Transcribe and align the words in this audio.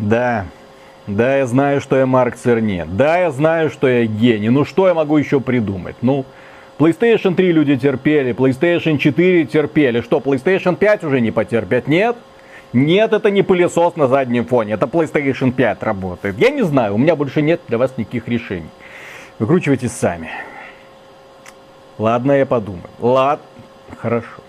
Да, 0.00 0.46
да, 1.06 1.38
я 1.38 1.46
знаю, 1.46 1.80
что 1.80 1.96
я 1.96 2.06
Марк 2.06 2.36
Церни. 2.36 2.84
Да, 2.86 3.18
я 3.18 3.30
знаю, 3.30 3.70
что 3.70 3.88
я 3.88 4.06
гений. 4.06 4.48
Ну 4.48 4.64
что 4.64 4.88
я 4.88 4.94
могу 4.94 5.16
еще 5.16 5.40
придумать? 5.40 5.96
Ну, 6.02 6.24
PlayStation 6.78 7.34
3 7.34 7.52
люди 7.52 7.76
терпели, 7.76 8.32
PlayStation 8.32 8.96
4 8.96 9.44
терпели. 9.44 10.00
Что, 10.00 10.18
PlayStation 10.18 10.76
5 10.76 11.04
уже 11.04 11.20
не 11.20 11.30
потерпят? 11.30 11.88
Нет? 11.88 12.16
Нет, 12.72 13.12
это 13.12 13.30
не 13.30 13.42
пылесос 13.42 13.96
на 13.96 14.06
заднем 14.06 14.46
фоне, 14.46 14.74
это 14.74 14.86
PlayStation 14.86 15.50
5 15.50 15.82
работает. 15.82 16.38
Я 16.38 16.50
не 16.50 16.62
знаю, 16.62 16.94
у 16.94 16.98
меня 16.98 17.16
больше 17.16 17.42
нет 17.42 17.60
для 17.66 17.78
вас 17.78 17.92
никаких 17.96 18.28
решений. 18.28 18.70
Выкручивайтесь 19.38 19.92
сами. 19.92 20.30
Ладно, 21.98 22.32
я 22.32 22.46
подумаю. 22.46 22.88
Ладно, 23.00 23.44
хорошо. 23.98 24.39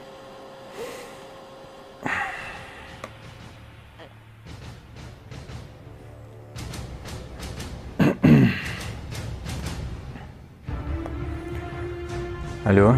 Алло. 12.72 12.96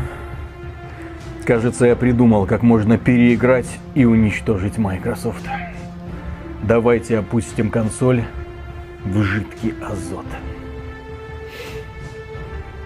Кажется, 1.48 1.88
я 1.88 1.96
придумал, 1.96 2.46
как 2.46 2.62
можно 2.62 3.00
переиграть 3.00 3.80
и 3.96 4.06
уничтожить 4.06 4.78
Microsoft. 4.78 5.44
Давайте 6.62 7.18
опустим 7.18 7.72
консоль 7.72 8.24
в 9.04 9.24
жидкий 9.24 9.74
азот. 9.82 10.28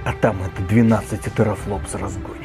А 0.06 0.14
там 0.22 0.38
это 0.42 0.66
12 0.70 1.36
терафлопс 1.36 1.94
разгоним. 1.94 2.37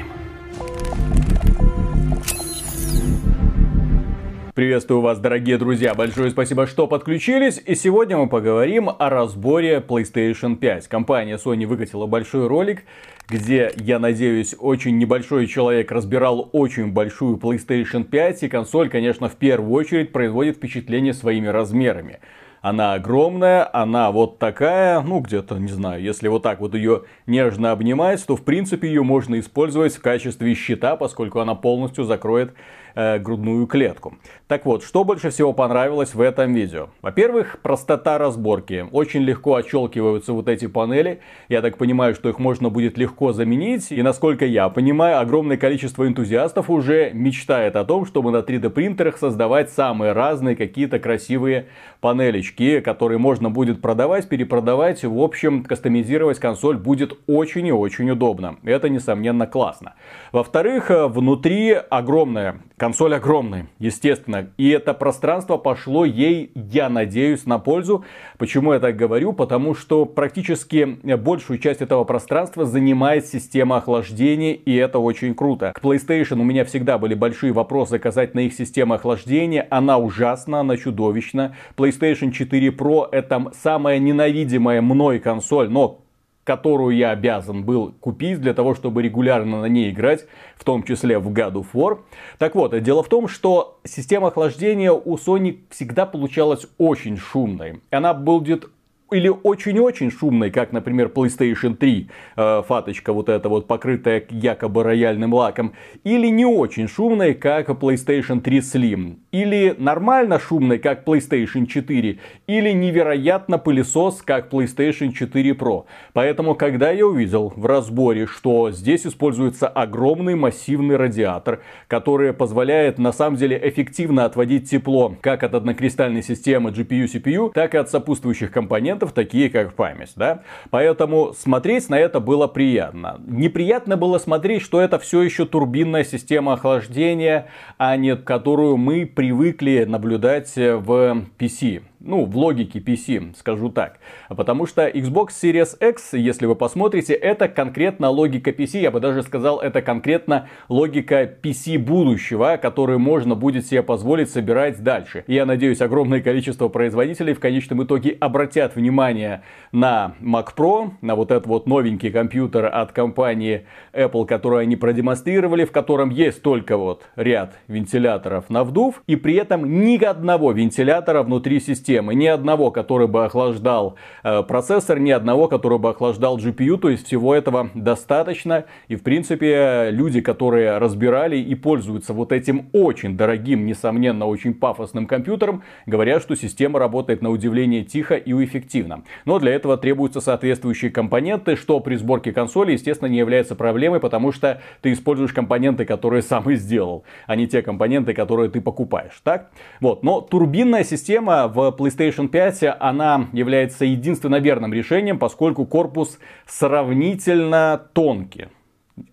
Приветствую 4.54 5.00
вас, 5.00 5.18
дорогие 5.18 5.56
друзья. 5.56 5.94
Большое 5.94 6.30
спасибо, 6.30 6.66
что 6.66 6.86
подключились. 6.86 7.58
И 7.64 7.74
сегодня 7.74 8.18
мы 8.18 8.28
поговорим 8.28 8.90
о 8.90 9.08
разборе 9.08 9.78
PlayStation 9.78 10.56
5. 10.56 10.88
Компания 10.88 11.38
Sony 11.42 11.64
выкатила 11.64 12.04
большой 12.04 12.48
ролик, 12.48 12.84
где, 13.30 13.72
я 13.76 13.98
надеюсь, 13.98 14.54
очень 14.58 14.98
небольшой 14.98 15.46
человек 15.46 15.90
разбирал 15.90 16.50
очень 16.52 16.92
большую 16.92 17.38
PlayStation 17.38 18.04
5. 18.04 18.42
И 18.42 18.48
консоль, 18.50 18.90
конечно, 18.90 19.30
в 19.30 19.36
первую 19.36 19.72
очередь 19.72 20.12
производит 20.12 20.56
впечатление 20.56 21.14
своими 21.14 21.46
размерами. 21.46 22.20
Она 22.62 22.94
огромная, 22.94 23.68
она 23.72 24.12
вот 24.12 24.38
такая, 24.38 25.00
ну 25.00 25.18
где-то, 25.18 25.58
не 25.58 25.72
знаю, 25.72 26.00
если 26.00 26.28
вот 26.28 26.44
так 26.44 26.60
вот 26.60 26.74
ее 26.74 27.02
нежно 27.26 27.72
обнимать, 27.72 28.24
то 28.24 28.36
в 28.36 28.44
принципе 28.44 28.86
ее 28.86 29.02
можно 29.02 29.40
использовать 29.40 29.96
в 29.96 30.00
качестве 30.00 30.54
щита, 30.54 30.94
поскольку 30.94 31.40
она 31.40 31.56
полностью 31.56 32.04
закроет 32.04 32.54
э, 32.94 33.18
грудную 33.18 33.66
клетку. 33.66 34.14
Так 34.46 34.64
вот, 34.64 34.84
что 34.84 35.02
больше 35.02 35.30
всего 35.30 35.52
понравилось 35.52 36.14
в 36.14 36.20
этом 36.20 36.54
видео? 36.54 36.90
Во-первых, 37.00 37.58
простота 37.62 38.18
разборки. 38.18 38.86
Очень 38.92 39.22
легко 39.22 39.56
отщелкиваются 39.56 40.32
вот 40.32 40.48
эти 40.48 40.66
панели. 40.66 41.20
Я 41.48 41.62
так 41.62 41.78
понимаю, 41.78 42.14
что 42.14 42.28
их 42.28 42.38
можно 42.38 42.68
будет 42.68 42.98
легко 42.98 43.32
заменить. 43.32 43.90
И 43.90 44.02
насколько 44.02 44.44
я 44.44 44.68
понимаю, 44.68 45.20
огромное 45.20 45.56
количество 45.56 46.06
энтузиастов 46.06 46.70
уже 46.70 47.10
мечтает 47.12 47.76
о 47.76 47.84
том, 47.84 48.06
чтобы 48.06 48.30
на 48.30 48.38
3D 48.38 48.70
принтерах 48.70 49.18
создавать 49.18 49.70
самые 49.70 50.12
разные 50.12 50.54
какие-то 50.54 50.98
красивые 50.98 51.66
панелечки, 52.00 52.51
которые 52.80 53.18
можно 53.18 53.50
будет 53.50 53.80
продавать, 53.80 54.28
перепродавать. 54.28 55.04
В 55.04 55.18
общем, 55.20 55.64
кастомизировать 55.64 56.38
консоль 56.38 56.76
будет 56.76 57.18
очень 57.26 57.66
и 57.66 57.72
очень 57.72 58.10
удобно. 58.10 58.56
Это, 58.62 58.88
несомненно, 58.88 59.46
классно. 59.46 59.94
Во-вторых, 60.32 60.90
внутри 60.90 61.72
огромная 61.72 62.62
Консоль 62.82 63.14
огромная, 63.14 63.68
естественно. 63.78 64.50
И 64.56 64.68
это 64.70 64.92
пространство 64.92 65.56
пошло 65.56 66.04
ей, 66.04 66.50
я 66.56 66.88
надеюсь, 66.88 67.46
на 67.46 67.60
пользу. 67.60 68.04
Почему 68.38 68.72
я 68.72 68.80
так 68.80 68.96
говорю? 68.96 69.32
Потому 69.32 69.76
что 69.76 70.04
практически 70.04 70.98
большую 71.14 71.60
часть 71.60 71.80
этого 71.80 72.02
пространства 72.02 72.66
занимает 72.66 73.24
система 73.26 73.76
охлаждения, 73.76 74.54
и 74.54 74.74
это 74.74 74.98
очень 74.98 75.36
круто. 75.36 75.72
К 75.76 75.80
PlayStation 75.80 76.40
у 76.40 76.42
меня 76.42 76.64
всегда 76.64 76.98
были 76.98 77.14
большие 77.14 77.52
вопросы 77.52 78.00
касательно 78.00 78.40
их 78.40 78.52
системы 78.52 78.96
охлаждения. 78.96 79.64
Она 79.70 79.98
ужасна, 79.98 80.58
она 80.58 80.76
чудовищна. 80.76 81.54
PlayStation 81.76 82.32
4 82.32 82.68
Pro 82.70 83.06
это 83.12 83.52
самая 83.62 84.00
ненавидимая 84.00 84.82
мной 84.82 85.20
консоль, 85.20 85.70
но 85.70 86.01
которую 86.44 86.96
я 86.96 87.10
обязан 87.10 87.64
был 87.64 87.92
купить 88.00 88.40
для 88.40 88.54
того, 88.54 88.74
чтобы 88.74 89.02
регулярно 89.02 89.60
на 89.60 89.66
ней 89.66 89.90
играть, 89.90 90.26
в 90.56 90.64
том 90.64 90.82
числе 90.82 91.18
в 91.18 91.28
God 91.28 91.54
of 91.54 91.66
War. 91.72 92.00
Так 92.38 92.54
вот, 92.54 92.78
дело 92.82 93.02
в 93.02 93.08
том, 93.08 93.28
что 93.28 93.80
система 93.84 94.28
охлаждения 94.28 94.92
у 94.92 95.16
Sony 95.16 95.60
всегда 95.70 96.06
получалась 96.06 96.66
очень 96.78 97.16
шумной. 97.16 97.80
Она 97.90 98.14
будет 98.14 98.68
или 99.12 99.28
очень-очень 99.28 100.10
шумной, 100.10 100.50
как, 100.50 100.72
например, 100.72 101.10
PlayStation 101.14 101.74
3, 101.74 102.08
э, 102.36 102.62
фаточка 102.66 103.12
вот 103.12 103.28
эта 103.28 103.48
вот 103.48 103.66
покрытая 103.66 104.24
якобы 104.30 104.82
рояльным 104.82 105.34
лаком, 105.34 105.72
или 106.04 106.28
не 106.28 106.46
очень 106.46 106.88
шумной, 106.88 107.34
как 107.34 107.68
PlayStation 107.68 108.40
3 108.40 108.58
Slim, 108.58 109.16
или 109.30 109.74
нормально 109.78 110.38
шумной, 110.38 110.78
как 110.78 111.06
PlayStation 111.06 111.66
4, 111.66 112.18
или 112.46 112.70
невероятно 112.70 113.58
пылесос, 113.58 114.22
как 114.22 114.52
PlayStation 114.52 115.12
4 115.12 115.50
Pro. 115.52 115.84
Поэтому, 116.12 116.54
когда 116.54 116.90
я 116.90 117.06
увидел 117.06 117.52
в 117.56 117.66
разборе, 117.66 118.26
что 118.26 118.70
здесь 118.70 119.06
используется 119.06 119.68
огромный 119.68 120.34
массивный 120.34 120.96
радиатор, 120.96 121.60
который 121.88 122.32
позволяет 122.32 122.98
на 122.98 123.12
самом 123.12 123.36
деле 123.36 123.60
эффективно 123.62 124.24
отводить 124.24 124.70
тепло 124.70 125.16
как 125.20 125.42
от 125.42 125.54
однокристальной 125.54 126.22
системы 126.22 126.70
GPU-CPU, 126.70 127.52
так 127.52 127.74
и 127.74 127.78
от 127.78 127.90
сопутствующих 127.90 128.50
компонентов, 128.50 129.01
компонентов, 129.02 129.12
такие 129.12 129.50
как 129.50 129.74
память, 129.74 130.12
да. 130.16 130.42
Поэтому 130.70 131.32
смотреть 131.34 131.88
на 131.88 131.98
это 131.98 132.20
было 132.20 132.46
приятно. 132.46 133.20
Неприятно 133.26 133.96
было 133.96 134.18
смотреть, 134.18 134.62
что 134.62 134.80
это 134.80 134.98
все 134.98 135.22
еще 135.22 135.46
турбинная 135.46 136.04
система 136.04 136.54
охлаждения, 136.54 137.48
а 137.78 137.96
не 137.96 138.16
которую 138.16 138.76
мы 138.76 139.06
привыкли 139.06 139.84
наблюдать 139.84 140.54
в 140.56 141.26
PC 141.38 141.82
ну, 142.04 142.24
в 142.24 142.36
логике 142.36 142.80
PC, 142.80 143.34
скажу 143.36 143.68
так. 143.70 143.98
Потому 144.28 144.66
что 144.66 144.88
Xbox 144.88 145.28
Series 145.42 145.76
X, 145.88 146.14
если 146.14 146.46
вы 146.46 146.54
посмотрите, 146.56 147.14
это 147.14 147.48
конкретно 147.48 148.10
логика 148.10 148.50
PC, 148.50 148.80
я 148.80 148.90
бы 148.90 149.00
даже 149.00 149.22
сказал, 149.22 149.60
это 149.60 149.82
конкретно 149.82 150.48
логика 150.68 151.22
PC 151.42 151.78
будущего, 151.78 152.58
которую 152.60 152.98
можно 152.98 153.34
будет 153.34 153.66
себе 153.66 153.82
позволить 153.82 154.30
собирать 154.30 154.82
дальше. 154.82 155.24
Я 155.26 155.46
надеюсь, 155.46 155.80
огромное 155.80 156.20
количество 156.20 156.68
производителей 156.68 157.34
в 157.34 157.40
конечном 157.40 157.84
итоге 157.84 158.16
обратят 158.20 158.76
внимание 158.76 159.42
на 159.70 160.14
Mac 160.20 160.48
Pro, 160.56 160.92
на 161.00 161.14
вот 161.14 161.30
этот 161.30 161.46
вот 161.46 161.66
новенький 161.66 162.10
компьютер 162.10 162.66
от 162.66 162.92
компании 162.92 163.66
Apple, 163.92 164.26
который 164.26 164.62
они 164.62 164.76
продемонстрировали, 164.76 165.64
в 165.64 165.72
котором 165.72 166.10
есть 166.10 166.42
только 166.42 166.76
вот 166.76 167.04
ряд 167.16 167.54
вентиляторов 167.68 168.50
на 168.50 168.64
вдув, 168.64 169.02
и 169.06 169.16
при 169.16 169.34
этом 169.34 169.84
ни 169.84 170.02
одного 170.02 170.52
вентилятора 170.52 171.22
внутри 171.22 171.60
системы 171.60 171.91
системы. 171.92 172.14
Ни 172.14 172.26
одного, 172.26 172.70
который 172.70 173.06
бы 173.06 173.24
охлаждал 173.24 173.96
э, 174.24 174.42
процессор, 174.42 174.98
ни 174.98 175.10
одного, 175.10 175.48
который 175.48 175.78
бы 175.78 175.90
охлаждал 175.90 176.38
GPU. 176.38 176.78
То 176.78 176.88
есть 176.88 177.06
всего 177.06 177.34
этого 177.34 177.70
достаточно. 177.74 178.64
И 178.88 178.96
в 178.96 179.02
принципе 179.02 179.88
люди, 179.90 180.20
которые 180.20 180.78
разбирали 180.78 181.36
и 181.36 181.54
пользуются 181.54 182.12
вот 182.12 182.32
этим 182.32 182.68
очень 182.72 183.16
дорогим, 183.16 183.66
несомненно, 183.66 184.26
очень 184.26 184.54
пафосным 184.54 185.06
компьютером, 185.06 185.62
говорят, 185.86 186.22
что 186.22 186.34
система 186.34 186.78
работает 186.78 187.22
на 187.22 187.30
удивление 187.30 187.84
тихо 187.84 188.14
и 188.14 188.32
эффективно. 188.32 189.02
Но 189.26 189.38
для 189.38 189.52
этого 189.52 189.76
требуются 189.76 190.20
соответствующие 190.20 190.90
компоненты, 190.90 191.56
что 191.56 191.80
при 191.80 191.96
сборке 191.96 192.32
консоли, 192.32 192.72
естественно, 192.72 193.08
не 193.08 193.18
является 193.18 193.54
проблемой, 193.54 194.00
потому 194.00 194.32
что 194.32 194.60
ты 194.80 194.92
используешь 194.92 195.32
компоненты, 195.32 195.84
которые 195.84 196.22
сам 196.22 196.50
и 196.50 196.54
сделал, 196.56 197.04
а 197.26 197.36
не 197.36 197.46
те 197.46 197.62
компоненты, 197.62 198.14
которые 198.14 198.48
ты 198.48 198.60
покупаешь. 198.60 199.20
Так? 199.22 199.50
Вот. 199.80 200.02
Но 200.02 200.20
турбинная 200.20 200.84
система 200.84 201.48
в 201.48 201.70
PlayStation 201.82 202.28
5 202.28 202.76
она 202.78 203.28
является 203.32 203.84
единственно 203.84 204.36
верным 204.36 204.72
решением, 204.72 205.18
поскольку 205.18 205.66
корпус 205.66 206.18
сравнительно 206.46 207.88
тонкий. 207.92 208.48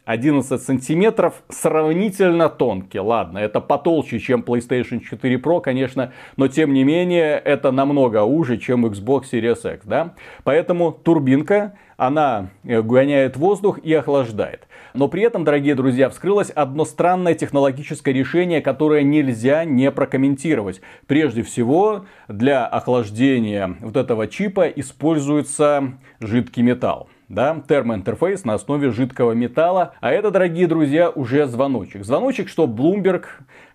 11 0.05 0.61
сантиметров 0.61 1.43
сравнительно 1.49 2.49
тонкий. 2.49 2.99
Ладно, 2.99 3.37
это 3.37 3.61
потолще, 3.61 4.19
чем 4.19 4.41
PlayStation 4.41 4.99
4 4.99 5.35
Pro, 5.37 5.61
конечно, 5.61 6.13
но 6.35 6.47
тем 6.47 6.73
не 6.73 6.83
менее 6.83 7.37
это 7.37 7.71
намного 7.71 8.23
уже, 8.23 8.57
чем 8.57 8.85
Xbox 8.85 9.25
Series 9.31 9.75
X, 9.75 9.85
да? 9.85 10.15
Поэтому 10.43 10.91
турбинка, 10.91 11.75
она 11.95 12.49
э, 12.63 12.81
гоняет 12.81 13.37
воздух 13.37 13.79
и 13.79 13.93
охлаждает. 13.93 14.67
Но 14.93 15.07
при 15.07 15.21
этом, 15.21 15.43
дорогие 15.43 15.75
друзья, 15.75 16.09
вскрылось 16.09 16.49
одно 16.49 16.85
странное 16.85 17.35
технологическое 17.35 18.13
решение, 18.13 18.61
которое 18.61 19.03
нельзя 19.03 19.63
не 19.65 19.91
прокомментировать. 19.91 20.81
Прежде 21.07 21.43
всего, 21.43 22.05
для 22.27 22.65
охлаждения 22.65 23.75
вот 23.81 23.97
этого 23.97 24.27
чипа 24.27 24.67
используется 24.69 25.93
жидкий 26.19 26.63
металл 26.63 27.09
да, 27.29 27.61
термоинтерфейс 27.67 28.43
на 28.43 28.55
основе 28.55 28.89
жидкого 28.89 29.31
металла. 29.33 29.93
А 30.01 30.11
это, 30.11 30.31
дорогие 30.31 30.67
друзья, 30.67 31.09
уже 31.09 31.45
звоночек. 31.45 32.03
Звоночек, 32.03 32.49
что 32.49 32.65
Bloomberg 32.65 33.25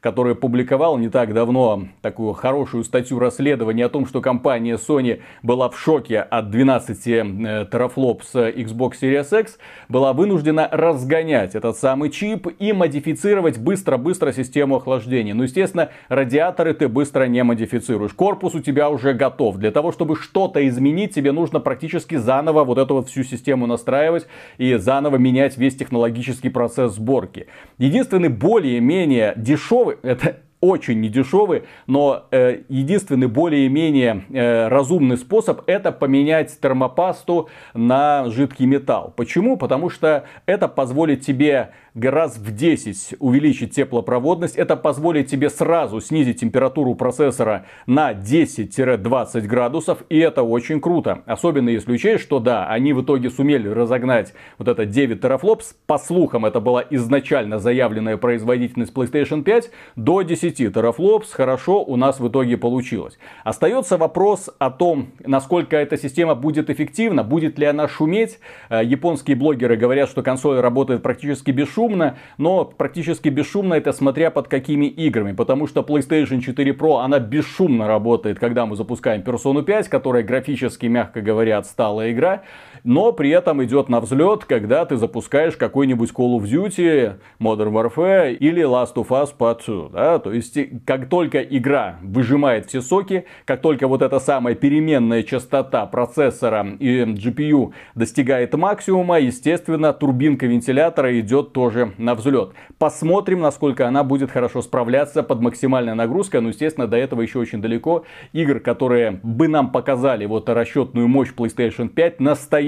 который 0.05 0.35
публиковал 0.35 0.99
не 0.99 1.09
так 1.09 1.33
давно 1.33 1.85
такую 2.03 2.35
хорошую 2.35 2.85
статью 2.85 3.19
расследования 3.19 3.87
о 3.87 3.89
том, 3.89 4.05
что 4.05 4.21
компания 4.21 4.77
Sony 4.77 5.23
была 5.43 5.71
в 5.71 5.79
шоке 5.81 6.21
от 6.21 6.51
12 6.51 7.06
э, 7.06 7.67
терафлоп 7.73 8.23
с 8.23 8.35
Xbox 8.35 8.97
Series 9.01 9.41
X, 9.41 9.59
была 9.89 10.12
вынуждена 10.12 10.69
разгонять 10.71 11.55
этот 11.55 11.79
самый 11.79 12.11
чип 12.11 12.49
и 12.59 12.75
модифицировать 12.75 13.56
быстро-быстро 13.56 14.33
систему 14.33 14.77
охлаждения. 14.77 15.33
Ну, 15.33 15.45
естественно, 15.45 15.89
радиаторы 16.11 16.75
ты 16.75 16.89
быстро 16.89 17.25
не 17.25 17.43
модифицируешь. 17.43 18.12
Корпус 18.12 18.55
у 18.55 18.61
тебя 18.61 18.91
уже 18.91 19.15
готов. 19.15 19.56
Для 19.56 19.71
того, 19.71 19.91
чтобы 19.91 20.17
что-то 20.17 20.69
изменить, 20.69 21.15
тебе 21.15 21.33
нужно 21.33 21.61
практически 21.61 22.17
заново 22.17 22.65
вот 22.65 22.77
эту 22.77 22.93
вот 22.93 23.09
всю 23.09 23.25
систему 23.25 23.67
настраивать 23.67 24.27
и 24.59 24.75
заново 24.75 25.17
менять 25.17 25.56
весь 25.56 25.77
технологический 25.77 26.51
процесс 26.51 26.93
сборки. 26.97 27.47
Единственный 27.79 28.29
более-менее 28.29 29.33
дешевый, 29.39 29.94
это 30.02 30.43
очень 30.65 31.01
недешевый, 31.01 31.65
но 31.87 32.25
э, 32.31 32.63
единственный 32.69 33.27
более-менее 33.27 34.25
э, 34.31 34.69
разумный 34.69 35.19
способ 35.19 35.63
это 35.67 35.93
поменять 35.93 36.59
термопасту 36.59 37.49
на 37.75 38.31
жидкий 38.31 38.65
металл. 38.65 39.13
Почему? 39.15 39.59
Потому 39.59 39.91
что 39.91 40.25
это 40.47 40.69
позволит 40.69 41.21
тебе 41.21 41.71
раз 42.03 42.37
в 42.37 42.55
10 42.55 43.17
увеличить 43.21 43.75
теплопроводность. 43.75 44.57
Это 44.57 44.77
позволит 44.77 45.29
тебе 45.29 45.49
сразу 45.49 46.01
снизить 46.01 46.41
температуру 46.41 46.95
процессора 46.95 47.67
на 47.87 48.13
10-20 48.13 49.43
градусов. 49.43 50.03
И 50.09 50.19
это 50.19 50.43
очень 50.43 50.81
круто. 50.81 51.23
Особенно 51.27 51.69
если 51.69 51.93
учесть, 51.93 52.25
что 52.25 52.41
да, 52.41 52.67
они 52.67 52.93
в 52.93 53.03
итоге 53.03 53.31
сумели 53.31 53.69
разогнать 53.69 54.35
вот 54.59 54.69
это 54.69 54.85
9 54.87 55.21
терафлопс. 55.21 55.77
По 55.87 55.99
слухам, 55.99 56.45
это 56.45 56.61
была 56.61 56.85
изначально 56.91 57.59
заявленная 57.59 58.17
производительность 58.17 58.93
PlayStation 58.93 59.43
5 59.43 59.71
до 59.97 60.23
10 60.23 60.54
терафлопс. 60.55 61.33
Хорошо 61.33 61.83
у 61.83 61.97
нас 61.97 62.21
в 62.21 62.29
итоге 62.29 62.56
получилось. 62.56 63.19
Остается 63.45 63.97
вопрос 63.97 64.51
о 64.59 64.71
том, 64.71 65.09
насколько 65.25 65.77
эта 65.77 65.97
система 65.97 66.35
будет 66.35 66.71
эффективна, 66.71 67.23
будет 67.23 67.59
ли 67.59 67.67
она 67.67 67.89
шуметь. 67.89 68.39
Э, 68.71 68.83
японские 68.85 69.37
блогеры 69.37 69.77
говорят, 69.77 70.09
что 70.09 70.23
консоль 70.23 70.61
работает 70.61 71.03
практически 71.03 71.51
бесшумно, 71.51 72.17
но 72.39 72.65
практически 72.65 73.29
бесшумно 73.29 73.75
это 73.75 73.93
смотря 73.93 74.31
под 74.31 74.49
какими 74.49 74.87
играми, 74.87 75.33
потому 75.33 75.67
что 75.67 75.81
PlayStation 75.81 76.41
4 76.41 76.73
Pro, 76.73 77.01
она 77.03 77.19
бесшумно 77.19 77.87
работает, 77.87 78.39
когда 78.39 78.67
мы 78.67 78.77
запускаем 78.77 79.23
Persona 79.23 79.62
5, 79.62 79.89
которая 79.89 80.23
графически, 80.23 80.87
мягко 80.87 81.21
говоря, 81.21 81.59
отсталая 81.59 82.12
игра, 82.12 82.43
но 82.85 83.13
при 83.13 83.31
этом 83.31 83.65
идет 83.65 83.89
на 83.89 84.01
взлет, 84.01 84.45
когда 84.45 84.85
ты 84.85 84.97
запускаешь 84.97 85.57
какой-нибудь 85.57 86.13
Call 86.13 86.39
of 86.39 86.45
Duty, 86.45 87.15
Modern 87.41 87.73
Warfare 87.73 88.35
или 88.35 88.63
Last 88.63 88.95
of 88.95 89.09
Us 89.09 89.31
Part 89.37 89.63
2, 89.67 89.89
да, 89.89 90.19
то 90.19 90.33
есть 90.33 90.57
как 90.85 91.09
только 91.09 91.41
игра 91.43 91.99
выжимает 92.03 92.67
все 92.67 92.81
соки, 92.81 93.25
как 93.45 93.61
только 93.61 93.89
вот 93.89 94.03
эта 94.03 94.21
самая 94.21 94.55
переменная 94.55 95.23
частота 95.23 95.87
процессора 95.87 96.77
и 96.79 97.03
GPU 97.03 97.73
достигает 97.95 98.55
максимума, 98.55 99.19
естественно, 99.19 99.93
турбинка 99.93 100.47
вентилятора 100.47 101.19
идет 101.19 101.53
тоже 101.53 101.93
на 101.99 102.15
взлет. 102.15 102.53
Посмотрим, 102.79 103.41
насколько 103.41 103.89
она 103.89 104.05
будет 104.05 104.31
хорошо 104.31 104.63
справляться 104.63 105.23
под 105.23 105.41
максимальной 105.41 105.95
нагрузкой. 105.95 106.41
Но, 106.41 106.49
естественно, 106.49 106.87
до 106.87 106.97
этого 106.97 107.23
еще 107.23 107.39
очень 107.39 107.63
далеко. 107.63 108.05
Игр, 108.33 108.61
которые 108.61 109.21
бы 109.23 109.49
нам 109.49 109.71
показали 109.71 110.27
вот 110.27 110.49
расчетную 110.49 111.09
мощь 111.09 111.33
PlayStation 111.35 111.89
5, 111.89 112.21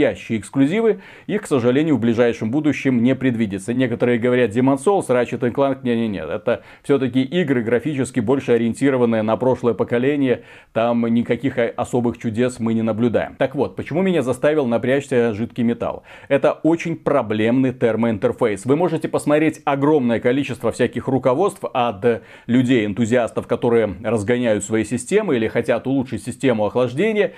настоящие 0.07 0.39
эксклюзивы, 0.39 1.01
их, 1.27 1.43
к 1.43 1.47
сожалению, 1.47 1.97
в 1.97 2.01
ближайшем 2.01 2.51
будущем 2.51 3.03
не 3.03 3.15
предвидится. 3.15 3.75
Некоторые 3.75 4.19
говорят 4.19 4.51
Demon's 4.51 4.85
Souls, 4.85 5.09
Ratchet 5.09 5.41
Clank, 5.53 5.81
не-не-не. 5.83 6.21
Это 6.21 6.63
все-таки 6.83 7.23
игры 7.23 7.63
графически 7.63 8.21
больше 8.21 8.53
ориентированные 8.53 9.23
на 9.23 9.37
прошлое 9.37 9.75
поколение. 9.75 10.43
Там 10.73 11.07
никаких 11.07 11.59
особых 11.77 12.19
чудес 12.19 12.61
мы 12.61 12.75
не 12.75 12.83
наблюдаем. 12.83 13.37
Так 13.37 13.55
вот, 13.55 13.77
почему 13.77 14.03
меня 14.03 14.23
заставил 14.23 14.67
напрячься 14.67 15.35
жидкий 15.35 15.65
металл? 15.65 16.05
Это 16.29 16.53
очень 16.53 16.97
проблемный 16.97 17.73
термоинтерфейс. 17.73 18.65
Вы 18.65 18.77
можете 18.77 19.09
посмотреть 19.09 19.61
огромное 19.65 20.21
количество 20.21 20.71
всяких 20.71 21.09
руководств 21.09 21.65
от 21.73 22.23
людей, 22.47 22.87
энтузиастов, 22.87 23.47
которые 23.47 23.97
разгоняют 24.03 24.65
свои 24.65 24.85
системы 24.85 25.37
или 25.37 25.49
хотят 25.49 25.87
улучшить 25.87 26.23
систему 26.23 26.67
охлаждения 26.67 27.33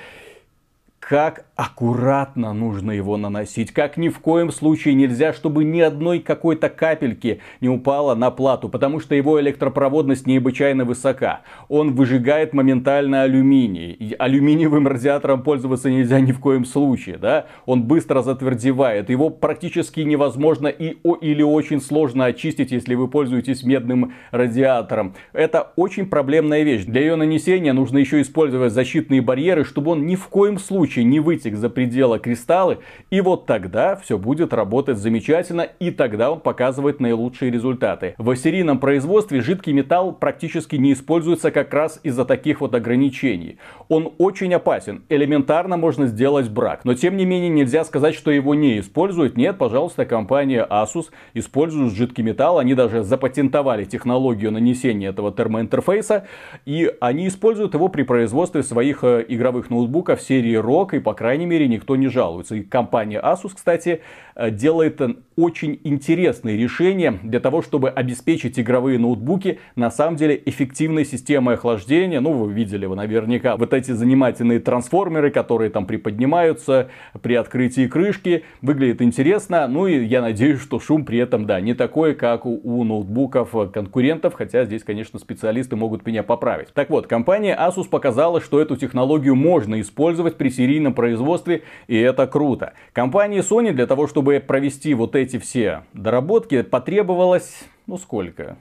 как 1.08 1.46
аккуратно 1.58 2.52
нужно 2.52 2.92
его 2.92 3.16
наносить, 3.16 3.72
как 3.72 3.96
ни 3.96 4.10
в 4.10 4.20
коем 4.20 4.52
случае 4.52 4.94
нельзя, 4.94 5.32
чтобы 5.32 5.64
ни 5.64 5.80
одной 5.80 6.20
какой-то 6.20 6.68
капельки 6.68 7.40
не 7.60 7.68
упала 7.68 8.14
на 8.14 8.30
плату, 8.30 8.68
потому 8.68 9.00
что 9.00 9.16
его 9.16 9.40
электропроводность 9.40 10.24
необычайно 10.24 10.84
высока. 10.84 11.40
Он 11.68 11.96
выжигает 11.96 12.54
моментально 12.54 13.22
алюминий. 13.22 13.90
И 13.90 14.14
алюминиевым 14.16 14.86
радиатором 14.86 15.42
пользоваться 15.42 15.90
нельзя 15.90 16.20
ни 16.20 16.30
в 16.30 16.38
коем 16.38 16.64
случае, 16.64 17.18
да? 17.18 17.46
Он 17.66 17.82
быстро 17.82 18.22
затвердевает. 18.22 19.10
Его 19.10 19.28
практически 19.28 19.98
невозможно 19.98 20.68
и, 20.68 20.98
о, 21.02 21.16
или 21.16 21.42
очень 21.42 21.80
сложно 21.80 22.26
очистить, 22.26 22.70
если 22.70 22.94
вы 22.94 23.08
пользуетесь 23.08 23.64
медным 23.64 24.12
радиатором. 24.30 25.16
Это 25.32 25.72
очень 25.74 26.06
проблемная 26.06 26.62
вещь. 26.62 26.84
Для 26.84 27.00
ее 27.00 27.16
нанесения 27.16 27.72
нужно 27.72 27.98
еще 27.98 28.20
использовать 28.20 28.72
защитные 28.72 29.22
барьеры, 29.22 29.64
чтобы 29.64 29.90
он 29.90 30.06
ни 30.06 30.14
в 30.14 30.28
коем 30.28 30.60
случае 30.60 31.04
не 31.04 31.18
вытек 31.18 31.47
за 31.56 31.70
пределы 31.70 32.18
кристаллы, 32.18 32.78
и 33.10 33.20
вот 33.20 33.46
тогда 33.46 33.96
все 33.96 34.18
будет 34.18 34.52
работать 34.52 34.98
замечательно, 34.98 35.62
и 35.62 35.90
тогда 35.90 36.32
он 36.32 36.40
показывает 36.40 37.00
наилучшие 37.00 37.50
результаты. 37.50 38.14
В 38.18 38.34
серийном 38.36 38.78
производстве 38.78 39.40
жидкий 39.40 39.72
металл 39.72 40.12
практически 40.12 40.76
не 40.76 40.92
используется 40.92 41.50
как 41.50 41.72
раз 41.72 42.00
из-за 42.02 42.24
таких 42.24 42.60
вот 42.60 42.74
ограничений. 42.74 43.58
Он 43.88 44.12
очень 44.18 44.54
опасен, 44.54 45.02
элементарно 45.08 45.76
можно 45.76 46.06
сделать 46.06 46.48
брак, 46.48 46.84
но 46.84 46.94
тем 46.94 47.16
не 47.16 47.24
менее 47.24 47.50
нельзя 47.50 47.84
сказать, 47.84 48.14
что 48.14 48.30
его 48.30 48.54
не 48.54 48.80
используют. 48.80 49.36
Нет, 49.36 49.58
пожалуйста, 49.58 50.04
компания 50.04 50.66
Asus 50.68 51.06
использует 51.34 51.92
жидкий 51.92 52.24
металл, 52.24 52.58
они 52.58 52.74
даже 52.74 53.02
запатентовали 53.02 53.84
технологию 53.84 54.52
нанесения 54.52 55.08
этого 55.08 55.32
термоинтерфейса, 55.32 56.26
и 56.64 56.92
они 57.00 57.28
используют 57.28 57.74
его 57.74 57.88
при 57.88 58.02
производстве 58.02 58.62
своих 58.62 59.04
э, 59.04 59.24
игровых 59.28 59.70
ноутбуков 59.70 60.20
серии 60.20 60.58
ROG, 60.58 60.96
и, 60.96 61.00
по 61.00 61.14
крайней 61.14 61.37
мере, 61.46 61.68
никто 61.68 61.96
не 61.96 62.08
жалуется. 62.08 62.54
И 62.54 62.62
компания 62.62 63.20
Asus, 63.20 63.52
кстати, 63.54 64.00
э, 64.34 64.50
делает 64.50 65.00
э, 65.00 65.14
очень 65.36 65.80
интересные 65.84 66.56
решения 66.56 67.18
для 67.22 67.40
того, 67.40 67.62
чтобы 67.62 67.90
обеспечить 67.90 68.58
игровые 68.58 68.98
ноутбуки 68.98 69.58
на 69.76 69.90
самом 69.90 70.16
деле 70.16 70.40
эффективной 70.46 71.04
системой 71.04 71.54
охлаждения. 71.54 72.20
Ну, 72.20 72.32
вы 72.32 72.52
видели 72.52 72.86
вы 72.86 72.96
наверняка 72.96 73.56
вот 73.56 73.72
эти 73.74 73.92
занимательные 73.92 74.60
трансформеры, 74.60 75.30
которые 75.30 75.70
там 75.70 75.86
приподнимаются 75.86 76.88
при 77.20 77.34
открытии 77.34 77.86
крышки. 77.86 78.44
Выглядит 78.62 79.02
интересно. 79.02 79.66
Ну 79.68 79.86
и 79.86 80.04
я 80.04 80.22
надеюсь, 80.22 80.60
что 80.60 80.80
шум 80.80 81.04
при 81.04 81.18
этом, 81.18 81.46
да, 81.46 81.60
не 81.60 81.74
такой, 81.74 82.14
как 82.14 82.46
у, 82.46 82.60
у 82.62 82.84
ноутбуков 82.84 83.50
конкурентов. 83.72 84.34
Хотя 84.34 84.64
здесь, 84.64 84.84
конечно, 84.84 85.18
специалисты 85.18 85.76
могут 85.76 86.06
меня 86.06 86.22
поправить. 86.22 86.68
Так 86.72 86.90
вот, 86.90 87.06
компания 87.06 87.58
Asus 87.58 87.88
показала, 87.88 88.40
что 88.40 88.60
эту 88.60 88.76
технологию 88.76 89.34
можно 89.34 89.80
использовать 89.80 90.36
при 90.36 90.48
серийном 90.48 90.68
серийном 90.68 90.94
производстве, 91.28 91.62
и 91.86 91.96
это 91.96 92.26
круто. 92.26 92.72
Компании 92.92 93.40
Sony 93.40 93.72
для 93.72 93.86
того, 93.86 94.06
чтобы 94.06 94.40
провести 94.40 94.94
вот 94.94 95.14
эти 95.14 95.38
все 95.38 95.82
доработки, 95.92 96.62
потребовалось, 96.62 97.64
ну 97.86 97.98
сколько? 97.98 98.56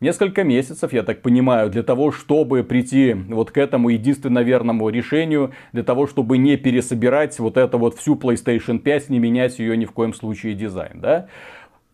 Несколько 0.00 0.44
месяцев, 0.44 0.94
я 0.94 1.02
так 1.02 1.20
понимаю, 1.20 1.68
для 1.68 1.82
того, 1.82 2.10
чтобы 2.10 2.64
прийти 2.64 3.12
вот 3.12 3.50
к 3.50 3.58
этому 3.58 3.90
единственно 3.90 4.38
верному 4.38 4.88
решению, 4.88 5.52
для 5.72 5.82
того, 5.82 6.06
чтобы 6.06 6.38
не 6.38 6.56
пересобирать 6.56 7.38
вот 7.38 7.58
это 7.58 7.76
вот 7.76 7.96
всю 7.96 8.14
PlayStation 8.14 8.78
5, 8.78 9.10
не 9.10 9.18
менять 9.18 9.58
ее 9.58 9.76
ни 9.76 9.84
в 9.84 9.92
коем 9.92 10.14
случае 10.14 10.54
дизайн, 10.54 11.00
да? 11.00 11.26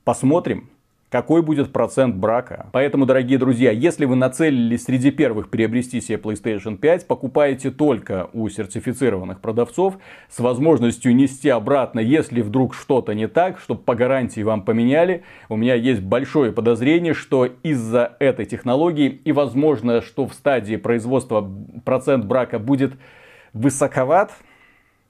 Посмотрим 0.04 0.68
какой 1.16 1.40
будет 1.40 1.72
процент 1.72 2.14
брака. 2.14 2.66
Поэтому, 2.72 3.06
дорогие 3.06 3.38
друзья, 3.38 3.70
если 3.70 4.04
вы 4.04 4.16
нацелились 4.16 4.84
среди 4.84 5.10
первых 5.10 5.48
приобрести 5.48 6.02
себе 6.02 6.18
PlayStation 6.18 6.76
5, 6.76 7.06
покупайте 7.06 7.70
только 7.70 8.28
у 8.34 8.46
сертифицированных 8.50 9.40
продавцов 9.40 9.96
с 10.28 10.40
возможностью 10.40 11.16
нести 11.16 11.48
обратно, 11.48 12.00
если 12.00 12.42
вдруг 12.42 12.74
что-то 12.74 13.14
не 13.14 13.28
так, 13.28 13.58
чтобы 13.60 13.80
по 13.80 13.94
гарантии 13.94 14.42
вам 14.42 14.60
поменяли. 14.60 15.22
У 15.48 15.56
меня 15.56 15.74
есть 15.74 16.02
большое 16.02 16.52
подозрение, 16.52 17.14
что 17.14 17.46
из-за 17.46 18.14
этой 18.20 18.44
технологии 18.44 19.08
и 19.08 19.32
возможно, 19.32 20.02
что 20.02 20.26
в 20.26 20.34
стадии 20.34 20.76
производства 20.76 21.50
процент 21.86 22.26
брака 22.26 22.58
будет 22.58 22.92
высоковат, 23.54 24.32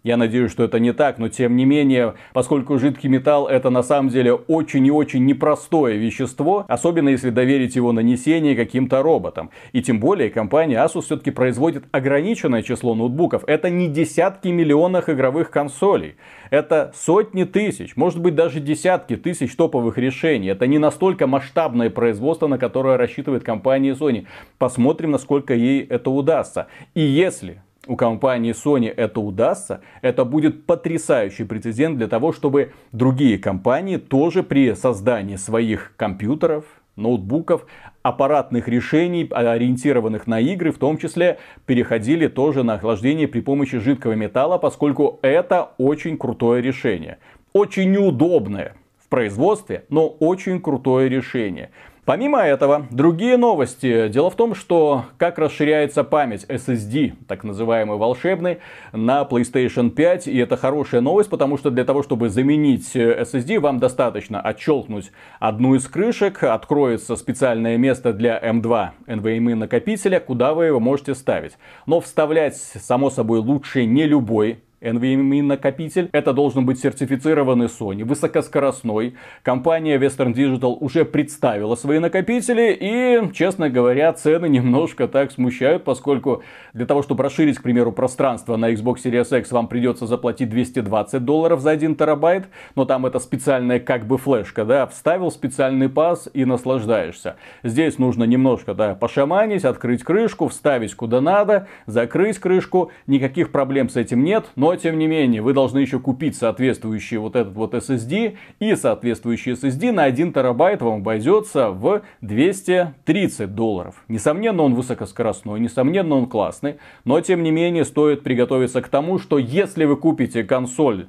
Я 0.06 0.16
надеюсь, 0.16 0.52
что 0.52 0.62
это 0.62 0.78
не 0.78 0.92
так, 0.92 1.18
но 1.18 1.28
тем 1.28 1.56
не 1.56 1.64
менее, 1.64 2.14
поскольку 2.32 2.78
жидкий 2.78 3.08
металл 3.08 3.48
это 3.48 3.70
на 3.70 3.82
самом 3.82 4.08
деле 4.08 4.34
очень 4.34 4.86
и 4.86 4.90
очень 4.92 5.26
непростое 5.26 5.98
вещество, 5.98 6.64
особенно 6.68 7.08
если 7.08 7.30
доверить 7.30 7.74
его 7.74 7.90
нанесение 7.90 8.54
каким-то 8.54 9.02
роботам. 9.02 9.50
И 9.72 9.82
тем 9.82 9.98
более 9.98 10.30
компания 10.30 10.76
Asus 10.76 11.06
все-таки 11.06 11.32
производит 11.32 11.86
ограниченное 11.90 12.62
число 12.62 12.94
ноутбуков. 12.94 13.42
Это 13.48 13.68
не 13.68 13.88
десятки 13.88 14.46
миллионов 14.46 15.08
игровых 15.08 15.50
консолей. 15.50 16.14
Это 16.50 16.92
сотни 16.94 17.42
тысяч, 17.42 17.96
может 17.96 18.20
быть 18.20 18.36
даже 18.36 18.60
десятки 18.60 19.16
тысяч 19.16 19.56
топовых 19.56 19.98
решений. 19.98 20.50
Это 20.50 20.68
не 20.68 20.78
настолько 20.78 21.26
масштабное 21.26 21.90
производство, 21.90 22.46
на 22.46 22.58
которое 22.58 22.96
рассчитывает 22.96 23.42
компания 23.42 23.94
Sony. 23.94 24.28
Посмотрим, 24.58 25.10
насколько 25.10 25.52
ей 25.52 25.82
это 25.82 26.10
удастся. 26.10 26.68
И 26.94 27.00
если 27.00 27.60
у 27.86 27.96
компании 27.96 28.52
Sony 28.52 28.88
это 28.88 29.20
удастся, 29.20 29.80
это 30.02 30.24
будет 30.24 30.66
потрясающий 30.66 31.44
прецедент 31.44 31.98
для 31.98 32.08
того, 32.08 32.32
чтобы 32.32 32.72
другие 32.92 33.38
компании 33.38 33.96
тоже 33.96 34.42
при 34.42 34.74
создании 34.74 35.36
своих 35.36 35.92
компьютеров, 35.96 36.64
ноутбуков, 36.96 37.66
аппаратных 38.02 38.68
решений, 38.68 39.28
ориентированных 39.30 40.26
на 40.26 40.40
игры, 40.40 40.72
в 40.72 40.78
том 40.78 40.98
числе 40.98 41.38
переходили 41.66 42.28
тоже 42.28 42.62
на 42.62 42.74
охлаждение 42.74 43.28
при 43.28 43.40
помощи 43.40 43.78
жидкого 43.78 44.12
металла, 44.12 44.58
поскольку 44.58 45.18
это 45.22 45.72
очень 45.78 46.16
крутое 46.16 46.62
решение. 46.62 47.18
Очень 47.52 47.90
неудобное 47.92 48.74
в 48.98 49.08
производстве, 49.08 49.84
но 49.88 50.08
очень 50.08 50.60
крутое 50.60 51.08
решение. 51.08 51.70
Помимо 52.06 52.38
этого, 52.38 52.86
другие 52.92 53.36
новости. 53.36 54.06
Дело 54.06 54.30
в 54.30 54.36
том, 54.36 54.54
что 54.54 55.06
как 55.18 55.40
расширяется 55.40 56.04
память 56.04 56.44
SSD, 56.48 57.14
так 57.26 57.42
называемый 57.42 57.98
волшебный, 57.98 58.58
на 58.92 59.22
PlayStation 59.22 59.90
5. 59.90 60.28
И 60.28 60.38
это 60.38 60.56
хорошая 60.56 61.00
новость, 61.00 61.28
потому 61.30 61.58
что 61.58 61.70
для 61.70 61.84
того, 61.84 62.04
чтобы 62.04 62.28
заменить 62.28 62.94
SSD, 62.94 63.58
вам 63.58 63.80
достаточно 63.80 64.40
отщелкнуть 64.40 65.10
одну 65.40 65.74
из 65.74 65.88
крышек, 65.88 66.44
откроется 66.44 67.16
специальное 67.16 67.76
место 67.76 68.12
для 68.12 68.38
M2 68.38 68.90
NVMe 69.08 69.56
накопителя, 69.56 70.20
куда 70.20 70.54
вы 70.54 70.66
его 70.66 70.78
можете 70.78 71.12
ставить. 71.16 71.58
Но 71.86 72.00
вставлять, 72.00 72.56
само 72.56 73.10
собой, 73.10 73.40
лучше 73.40 73.84
не 73.84 74.04
любой 74.04 74.60
NVMe 74.80 75.42
накопитель. 75.42 76.08
Это 76.12 76.32
должен 76.32 76.66
быть 76.66 76.80
сертифицированный 76.80 77.66
Sony, 77.66 78.04
высокоскоростной. 78.04 79.14
Компания 79.42 79.98
Western 79.98 80.34
Digital 80.34 80.76
уже 80.78 81.04
представила 81.04 81.74
свои 81.74 81.98
накопители 81.98 82.76
и, 82.78 83.32
честно 83.32 83.70
говоря, 83.70 84.12
цены 84.12 84.48
немножко 84.48 85.08
так 85.08 85.32
смущают, 85.32 85.84
поскольку 85.84 86.42
для 86.72 86.86
того, 86.86 87.02
чтобы 87.02 87.24
расширить, 87.24 87.58
к 87.58 87.62
примеру, 87.62 87.92
пространство 87.92 88.56
на 88.56 88.72
Xbox 88.72 88.96
Series 89.04 89.38
X, 89.38 89.50
вам 89.52 89.68
придется 89.68 90.06
заплатить 90.06 90.50
220 90.50 91.24
долларов 91.24 91.60
за 91.60 91.70
1 91.70 91.96
терабайт, 91.96 92.48
но 92.74 92.84
там 92.84 93.06
это 93.06 93.18
специальная 93.18 93.80
как 93.80 94.06
бы 94.06 94.18
флешка, 94.18 94.64
да, 94.64 94.86
вставил 94.86 95.30
специальный 95.30 95.88
паз 95.88 96.28
и 96.32 96.44
наслаждаешься. 96.44 97.36
Здесь 97.62 97.98
нужно 97.98 98.24
немножко, 98.24 98.74
да, 98.74 98.94
пошаманить, 98.94 99.64
открыть 99.64 100.04
крышку, 100.04 100.48
вставить 100.48 100.94
куда 100.94 101.20
надо, 101.20 101.66
закрыть 101.86 102.38
крышку, 102.38 102.90
никаких 103.06 103.52
проблем 103.52 103.88
с 103.88 103.96
этим 103.96 104.22
нет, 104.24 104.46
но 104.56 104.65
тем 104.74 104.98
не 104.98 105.06
менее, 105.06 105.42
вы 105.42 105.52
должны 105.52 105.78
еще 105.78 106.00
купить 106.00 106.34
соответствующий 106.36 107.18
вот 107.18 107.36
этот 107.36 107.54
вот 107.54 107.74
SSD. 107.74 108.36
И 108.58 108.74
соответствующий 108.74 109.52
SSD 109.52 109.92
на 109.92 110.04
1 110.04 110.32
терабайт 110.32 110.82
вам 110.82 111.00
обойдется 111.00 111.70
в 111.70 112.02
230 112.22 113.54
долларов. 113.54 114.02
Несомненно, 114.08 114.62
он 114.62 114.74
высокоскоростной, 114.74 115.60
несомненно, 115.60 116.16
он 116.16 116.26
классный. 116.26 116.76
Но, 117.04 117.20
тем 117.20 117.42
не 117.42 117.50
менее, 117.50 117.84
стоит 117.84 118.24
приготовиться 118.24 118.82
к 118.82 118.88
тому, 118.88 119.18
что 119.18 119.38
если 119.38 119.84
вы 119.84 119.96
купите 119.96 120.42
консоль 120.42 121.06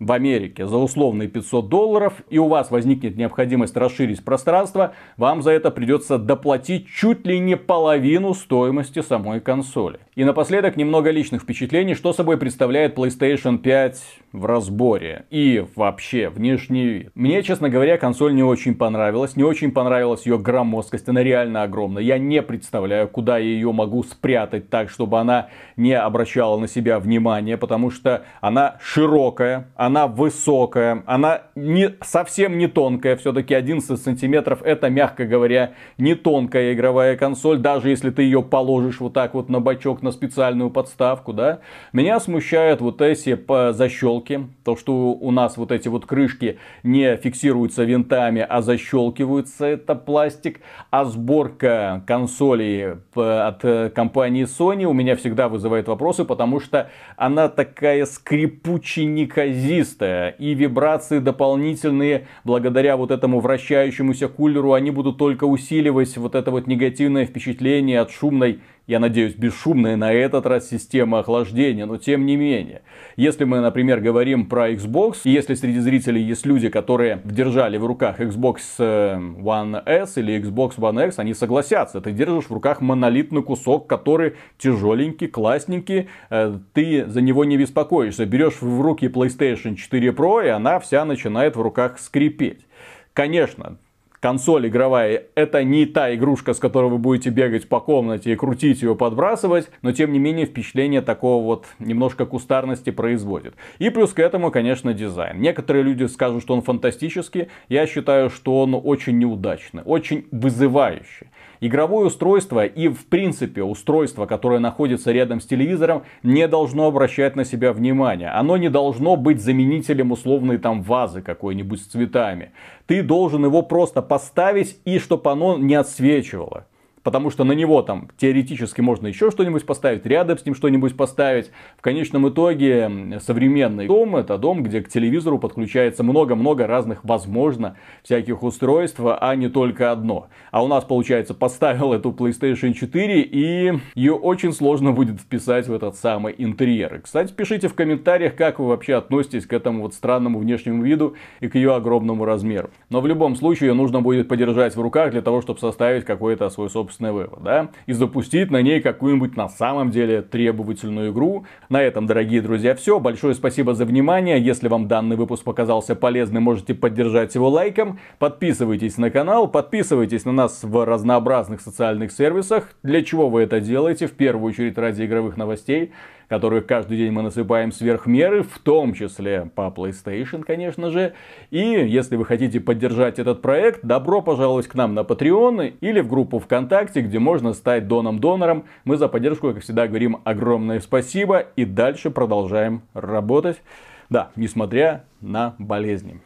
в 0.00 0.12
Америке 0.12 0.66
за 0.66 0.78
условные 0.78 1.28
500 1.28 1.68
долларов, 1.68 2.14
и 2.30 2.38
у 2.38 2.48
вас 2.48 2.70
возникнет 2.70 3.16
необходимость 3.16 3.76
расширить 3.76 4.24
пространство, 4.24 4.94
вам 5.18 5.42
за 5.42 5.50
это 5.50 5.70
придется 5.70 6.18
доплатить 6.18 6.88
чуть 6.88 7.26
ли 7.26 7.38
не 7.38 7.56
половину 7.56 8.32
стоимости 8.32 9.02
самой 9.02 9.40
консоли. 9.40 10.00
И 10.14 10.24
напоследок 10.24 10.76
немного 10.76 11.10
личных 11.10 11.42
впечатлений, 11.42 11.94
что 11.94 12.14
собой 12.14 12.38
представляет 12.38 12.96
PlayStation 12.96 13.58
5 13.58 14.02
в 14.32 14.46
разборе 14.46 15.26
и 15.30 15.64
вообще 15.76 16.30
внешний 16.30 16.86
вид. 16.86 17.10
Мне, 17.14 17.42
честно 17.42 17.68
говоря, 17.68 17.98
консоль 17.98 18.34
не 18.34 18.42
очень 18.42 18.74
понравилась, 18.74 19.36
не 19.36 19.44
очень 19.44 19.70
понравилась 19.70 20.24
ее 20.24 20.38
громоздкость, 20.38 21.08
она 21.08 21.22
реально 21.22 21.62
огромная. 21.62 22.02
Я 22.02 22.18
не 22.18 22.40
представляю, 22.42 23.08
куда 23.08 23.36
я 23.36 23.44
ее 23.44 23.72
могу 23.72 24.02
спрятать 24.02 24.70
так, 24.70 24.88
чтобы 24.88 25.18
она 25.18 25.48
не 25.76 25.92
обращала 25.92 26.58
на 26.58 26.68
себя 26.68 26.98
внимание, 26.98 27.56
потому 27.56 27.90
что 27.90 28.24
она 28.40 28.76
широкая, 28.80 29.68
она 29.76 29.89
высокая, 30.06 31.02
она 31.06 31.42
не, 31.54 31.94
совсем 32.02 32.58
не 32.58 32.66
тонкая, 32.66 33.16
все-таки 33.16 33.54
11 33.54 34.00
сантиметров 34.00 34.60
это, 34.62 34.90
мягко 34.90 35.26
говоря, 35.26 35.72
не 35.98 36.14
тонкая 36.14 36.72
игровая 36.72 37.16
консоль, 37.16 37.58
даже 37.58 37.90
если 37.90 38.10
ты 38.10 38.22
ее 38.22 38.42
положишь 38.42 39.00
вот 39.00 39.12
так 39.12 39.34
вот 39.34 39.48
на 39.48 39.60
бочок, 39.60 40.02
на 40.02 40.12
специальную 40.12 40.70
подставку, 40.70 41.32
да. 41.32 41.60
Меня 41.92 42.20
смущают 42.20 42.80
вот 42.80 43.00
эти 43.00 43.38
защелки, 43.72 44.48
то, 44.64 44.76
что 44.76 45.12
у 45.12 45.30
нас 45.30 45.56
вот 45.56 45.72
эти 45.72 45.88
вот 45.88 46.06
крышки 46.06 46.58
не 46.82 47.16
фиксируются 47.16 47.84
винтами, 47.84 48.44
а 48.48 48.62
защелкиваются, 48.62 49.66
это 49.66 49.94
пластик, 49.94 50.60
а 50.90 51.04
сборка 51.04 52.02
консолей 52.06 52.92
от 53.14 53.64
э, 53.64 53.90
компании 53.90 54.44
Sony 54.44 54.84
у 54.84 54.92
меня 54.92 55.16
всегда 55.16 55.48
вызывает 55.48 55.88
вопросы, 55.88 56.24
потому 56.24 56.60
что 56.60 56.90
она 57.16 57.48
такая 57.48 58.06
скрипучая, 58.06 59.06
неказистая, 59.06 59.79
чистая. 59.80 60.30
И 60.38 60.54
вибрации 60.54 61.18
дополнительные, 61.18 62.26
благодаря 62.44 62.96
вот 62.96 63.10
этому 63.10 63.40
вращающемуся 63.40 64.28
кулеру, 64.28 64.72
они 64.72 64.90
будут 64.90 65.18
только 65.18 65.44
усиливать 65.44 66.16
вот 66.16 66.34
это 66.34 66.50
вот 66.50 66.66
негативное 66.66 67.26
впечатление 67.26 68.00
от 68.00 68.10
шумной 68.10 68.60
я 68.86 68.98
надеюсь, 68.98 69.34
бесшумная 69.34 69.96
на 69.96 70.12
этот 70.12 70.46
раз 70.46 70.68
система 70.68 71.20
охлаждения, 71.20 71.86
но 71.86 71.96
тем 71.96 72.26
не 72.26 72.36
менее. 72.36 72.82
Если 73.16 73.44
мы, 73.44 73.60
например, 73.60 74.00
говорим 74.00 74.46
про 74.46 74.70
Xbox, 74.72 75.18
и 75.24 75.30
если 75.30 75.54
среди 75.54 75.78
зрителей 75.78 76.22
есть 76.22 76.46
люди, 76.46 76.68
которые 76.68 77.20
держали 77.24 77.76
в 77.76 77.86
руках 77.86 78.20
Xbox 78.20 78.58
э, 78.78 79.16
One 79.16 79.82
S 79.86 80.16
или 80.18 80.40
Xbox 80.40 80.76
One 80.76 81.06
X, 81.06 81.18
они 81.18 81.34
согласятся. 81.34 82.00
Ты 82.00 82.12
держишь 82.12 82.46
в 82.46 82.52
руках 82.52 82.80
монолитный 82.80 83.42
кусок, 83.42 83.86
который 83.86 84.34
тяжеленький, 84.58 85.28
классненький, 85.28 86.08
э, 86.30 86.58
ты 86.72 87.06
за 87.06 87.20
него 87.20 87.44
не 87.44 87.56
беспокоишься. 87.56 88.26
Берешь 88.26 88.60
в 88.60 88.80
руки 88.80 89.06
PlayStation 89.06 89.76
4 89.76 90.08
Pro, 90.10 90.44
и 90.44 90.48
она 90.48 90.78
вся 90.80 91.04
начинает 91.04 91.56
в 91.56 91.60
руках 91.60 91.98
скрипеть. 91.98 92.66
Конечно, 93.12 93.76
консоль 94.20 94.68
игровая 94.68 95.24
это 95.34 95.64
не 95.64 95.86
та 95.86 96.14
игрушка, 96.14 96.54
с 96.54 96.58
которой 96.58 96.90
вы 96.90 96.98
будете 96.98 97.30
бегать 97.30 97.68
по 97.68 97.80
комнате 97.80 98.32
и 98.32 98.36
крутить 98.36 98.82
ее, 98.82 98.94
подбрасывать, 98.94 99.70
но 99.82 99.92
тем 99.92 100.12
не 100.12 100.18
менее 100.18 100.46
впечатление 100.46 101.00
такого 101.00 101.42
вот 101.42 101.66
немножко 101.78 102.26
кустарности 102.26 102.90
производит. 102.90 103.54
И 103.78 103.90
плюс 103.90 104.12
к 104.12 104.18
этому, 104.18 104.50
конечно, 104.50 104.92
дизайн. 104.92 105.40
Некоторые 105.40 105.82
люди 105.82 106.04
скажут, 106.04 106.42
что 106.42 106.54
он 106.54 106.62
фантастический, 106.62 107.48
я 107.68 107.86
считаю, 107.86 108.30
что 108.30 108.60
он 108.60 108.78
очень 108.82 109.18
неудачный, 109.18 109.82
очень 109.84 110.26
вызывающий. 110.30 111.28
Игровое 111.62 112.06
устройство 112.06 112.64
и 112.64 112.88
в 112.88 113.06
принципе 113.06 113.62
устройство, 113.62 114.24
которое 114.24 114.60
находится 114.60 115.12
рядом 115.12 115.42
с 115.42 115.46
телевизором, 115.46 116.04
не 116.22 116.48
должно 116.48 116.86
обращать 116.86 117.36
на 117.36 117.44
себя 117.44 117.74
внимание. 117.74 118.30
Оно 118.30 118.56
не 118.56 118.70
должно 118.70 119.16
быть 119.16 119.42
заменителем 119.42 120.10
условной 120.10 120.56
там 120.56 120.80
вазы 120.82 121.20
какой-нибудь 121.20 121.82
с 121.82 121.86
цветами. 121.86 122.52
Ты 122.86 123.02
должен 123.02 123.44
его 123.44 123.60
просто 123.60 124.00
поставить 124.00 124.78
и 124.86 124.98
чтобы 124.98 125.30
оно 125.30 125.58
не 125.58 125.74
отсвечивало. 125.74 126.66
Потому 127.02 127.30
что 127.30 127.44
на 127.44 127.52
него 127.52 127.80
там 127.82 128.08
теоретически 128.18 128.82
можно 128.82 129.06
еще 129.06 129.30
что-нибудь 129.30 129.64
поставить, 129.64 130.04
рядом 130.04 130.38
с 130.38 130.44
ним 130.44 130.54
что-нибудь 130.54 130.96
поставить. 130.96 131.50
В 131.78 131.82
конечном 131.82 132.28
итоге 132.28 133.18
современный 133.24 133.86
дом 133.86 134.16
это 134.16 134.36
дом, 134.36 134.62
где 134.62 134.82
к 134.82 134.88
телевизору 134.88 135.38
подключается 135.38 136.02
много-много 136.02 136.66
разных, 136.66 137.02
возможно, 137.04 137.76
всяких 138.02 138.42
устройств, 138.42 139.00
а 139.00 139.34
не 139.34 139.48
только 139.48 139.92
одно. 139.92 140.28
А 140.50 140.62
у 140.62 140.68
нас, 140.68 140.84
получается, 140.84 141.32
поставил 141.32 141.94
эту 141.94 142.10
PlayStation 142.10 142.74
4 142.74 143.22
и 143.22 143.72
ее 143.94 144.12
очень 144.12 144.52
сложно 144.52 144.92
будет 144.92 145.20
вписать 145.20 145.68
в 145.68 145.72
этот 145.72 145.96
самый 145.96 146.34
интерьер. 146.36 147.00
Кстати, 147.02 147.32
пишите 147.32 147.68
в 147.68 147.74
комментариях, 147.74 148.36
как 148.36 148.58
вы 148.58 148.68
вообще 148.68 148.94
относитесь 148.96 149.46
к 149.46 149.52
этому 149.52 149.82
вот 149.82 149.94
странному 149.94 150.38
внешнему 150.38 150.82
виду 150.82 151.16
и 151.40 151.48
к 151.48 151.54
ее 151.54 151.74
огромному 151.74 152.26
размеру. 152.26 152.70
Но 152.90 153.00
в 153.00 153.06
любом 153.06 153.36
случае 153.36 153.68
ее 153.68 153.74
нужно 153.74 154.02
будет 154.02 154.28
подержать 154.28 154.76
в 154.76 154.80
руках 154.80 155.12
для 155.12 155.22
того, 155.22 155.40
чтобы 155.40 155.60
составить 155.60 156.04
какой-то 156.04 156.50
свой 156.50 156.68
собственный 156.68 156.89
собственный 156.90 157.12
вывод, 157.12 157.42
да, 157.42 157.70
и 157.86 157.92
запустить 157.92 158.50
на 158.50 158.60
ней 158.62 158.80
какую-нибудь 158.80 159.36
на 159.36 159.48
самом 159.48 159.90
деле 159.90 160.22
требовательную 160.22 161.12
игру. 161.12 161.46
На 161.68 161.80
этом, 161.82 162.06
дорогие 162.06 162.42
друзья, 162.42 162.74
все. 162.74 162.98
Большое 162.98 163.34
спасибо 163.34 163.74
за 163.74 163.84
внимание. 163.84 164.40
Если 164.40 164.68
вам 164.68 164.88
данный 164.88 165.16
выпуск 165.16 165.44
показался 165.44 165.94
полезным, 165.94 166.42
можете 166.42 166.74
поддержать 166.74 167.34
его 167.34 167.48
лайком. 167.48 168.00
Подписывайтесь 168.18 168.98
на 168.98 169.10
канал, 169.10 169.48
подписывайтесь 169.48 170.24
на 170.24 170.32
нас 170.32 170.64
в 170.64 170.84
разнообразных 170.84 171.60
социальных 171.60 172.10
сервисах. 172.10 172.72
Для 172.82 173.04
чего 173.04 173.28
вы 173.30 173.42
это 173.42 173.60
делаете? 173.60 174.06
В 174.06 174.12
первую 174.12 174.50
очередь 174.50 174.76
ради 174.76 175.04
игровых 175.04 175.36
новостей. 175.36 175.92
Которых 176.30 176.66
каждый 176.66 176.96
день 176.96 177.10
мы 177.10 177.22
насыпаем 177.22 177.72
сверх 177.72 178.06
меры, 178.06 178.44
в 178.44 178.60
том 178.60 178.94
числе 178.94 179.50
по 179.52 179.62
PlayStation, 179.62 180.44
конечно 180.44 180.90
же. 180.90 181.12
И 181.50 181.58
если 181.58 182.14
вы 182.14 182.24
хотите 182.24 182.60
поддержать 182.60 183.18
этот 183.18 183.42
проект, 183.42 183.84
добро 183.84 184.22
пожаловать 184.22 184.68
к 184.68 184.74
нам 184.76 184.94
на 184.94 185.00
Patreon 185.00 185.74
или 185.80 186.00
в 186.00 186.08
группу 186.08 186.38
ВКонтакте, 186.38 187.00
где 187.00 187.18
можно 187.18 187.52
стать 187.52 187.88
доном-донором. 187.88 188.64
Мы 188.84 188.96
за 188.96 189.08
поддержку, 189.08 189.52
как 189.52 189.64
всегда, 189.64 189.88
говорим 189.88 190.18
огромное 190.22 190.78
спасибо 190.78 191.46
и 191.56 191.64
дальше 191.64 192.12
продолжаем 192.12 192.82
работать. 192.94 193.60
Да, 194.08 194.30
несмотря 194.36 195.06
на 195.20 195.56
болезни. 195.58 196.20